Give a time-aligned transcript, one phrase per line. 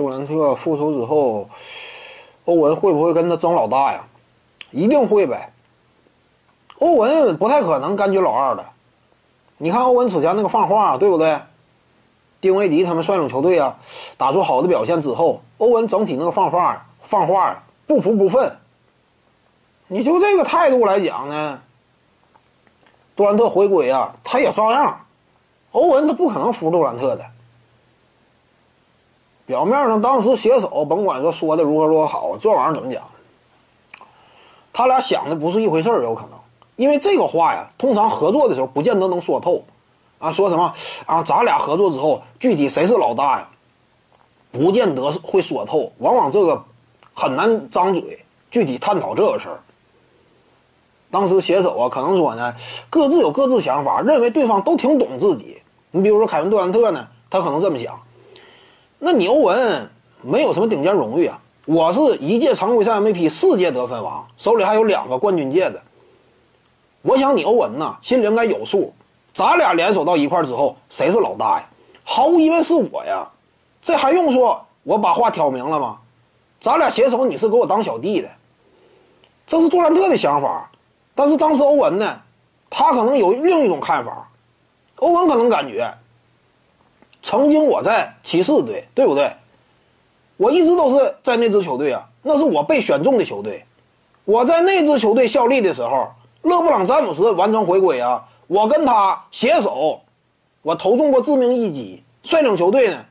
[0.00, 1.46] 杜兰特复出之后，
[2.46, 4.06] 欧文会不会跟他争老大呀？
[4.70, 5.52] 一定会呗。
[6.78, 8.64] 欧文不太可能甘居老二的。
[9.58, 11.38] 你看欧文此前那个放话，对不对？
[12.40, 13.76] 丁威迪他们率领球队啊，
[14.16, 18.56] 打出好的表现之后，欧文整体那个放话放话不服不忿。
[19.86, 21.60] 你就这个态度来讲呢，
[23.14, 24.98] 杜兰特回归啊，他也照样。
[25.72, 27.26] 欧文他不可能服杜兰特的。
[29.50, 33.02] 表面上当时携手，甭管说说的如何如何好，这玩意儿怎么讲？
[34.72, 36.38] 他俩想的不是一回事儿，有可能。
[36.76, 39.64] 因为这个话呀，通常合作的时候不见得能说透，
[40.20, 40.72] 啊，说什么
[41.04, 41.20] 啊？
[41.24, 43.48] 咱俩合作之后，具体谁是老大呀？
[44.52, 46.64] 不见得会说透，往往这个
[47.12, 49.58] 很难张嘴具体探讨这个事儿。
[51.10, 52.54] 当时携手啊，可能说呢，
[52.88, 55.60] 各自有各自想法，认为对方都挺懂自己。
[55.90, 58.00] 你比如说凯文杜兰特呢，他可能这么想。
[59.02, 59.90] 那你欧文
[60.20, 65.80] 没有什么顶尖荣誉啊，我是一届常规赛 MVP，四届得分王，手里还有两个冠军戒指。
[67.00, 68.92] 我想你欧文呐，心里应该有数。
[69.32, 71.66] 咱俩联手到一块之后，谁是老大呀？
[72.04, 73.26] 毫无疑问是我呀。
[73.80, 74.62] 这还用说？
[74.82, 75.98] 我把话挑明了吗？
[76.60, 78.28] 咱俩携手，你是给我当小弟的。
[79.46, 80.70] 这是杜兰特的想法，
[81.14, 82.20] 但是当时欧文呢，
[82.68, 84.28] 他可能有另一种看法。
[84.96, 85.90] 欧文可能感觉，
[87.22, 89.30] 曾经我在骑士队，对不对？
[90.36, 93.64] 我一直都是在那支球队啊，那是我被选中的球队。
[94.24, 96.10] 我在那支球队效力的时候。
[96.42, 98.26] 勒布朗·詹姆斯完成回归啊！
[98.46, 100.00] 我跟他携手，
[100.62, 103.04] 我投中过致命一击，率领球队呢，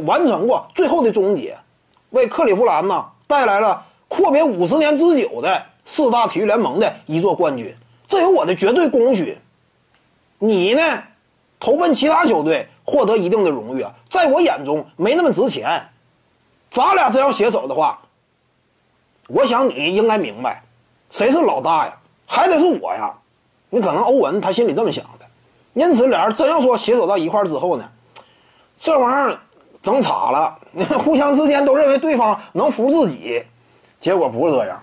[0.00, 1.56] 完成过最后的终结，
[2.10, 7.74] 为克利夫兰呐带来了阔别五十年之久的四大体育联盟的一座冠军，
[8.06, 9.34] 这有我的绝对功勋。
[10.38, 10.82] 你呢，
[11.60, 15.88] 投奔其他球队获得一定的荣誉，在我眼中没那么值钱。
[16.70, 17.98] 咱俩真要携手的话，
[19.28, 20.62] 我想你应该明白，
[21.10, 21.98] 谁是老大呀？
[22.26, 23.12] 还得是我呀，
[23.70, 25.26] 你可能欧文他心里这么想的，
[25.72, 27.90] 因此俩人真要说携手到一块儿之后呢，
[28.78, 29.38] 这玩意儿
[29.82, 30.58] 整岔了，
[31.04, 33.42] 互相之间都认为对方能服自己，
[33.98, 34.82] 结果不是这样。